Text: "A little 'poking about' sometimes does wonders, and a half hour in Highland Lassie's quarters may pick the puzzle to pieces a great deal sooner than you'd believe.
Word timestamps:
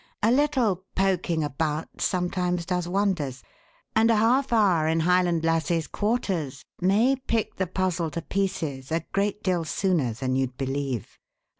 "A 0.23 0.31
little 0.31 0.81
'poking 0.95 1.43
about' 1.43 2.01
sometimes 2.01 2.65
does 2.65 2.87
wonders, 2.87 3.43
and 3.95 4.09
a 4.09 4.15
half 4.15 4.51
hour 4.51 4.87
in 4.87 5.01
Highland 5.01 5.43
Lassie's 5.43 5.85
quarters 5.85 6.65
may 6.81 7.15
pick 7.27 7.57
the 7.57 7.67
puzzle 7.67 8.09
to 8.09 8.23
pieces 8.23 8.91
a 8.91 9.05
great 9.13 9.43
deal 9.43 9.63
sooner 9.63 10.13
than 10.13 10.35
you'd 10.35 10.57
believe. 10.57 11.19